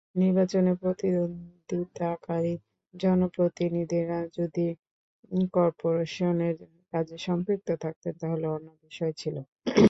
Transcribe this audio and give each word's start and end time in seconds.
নির্বাচনে 0.15 0.71
প্রতিদ্বন্দ্বিতাকারী 0.81 2.53
জনপ্রতিনিধিরা 2.93 4.19
যদি 4.37 4.65
করপোরেশনের 5.53 6.55
কাজে 6.93 7.17
সম্পৃক্ত 7.27 7.69
থাকতেন, 7.83 8.13
তাহলে 8.21 8.45
অন্য 8.55 8.67
বিষয় 8.85 9.13
ছিল। 9.17 9.35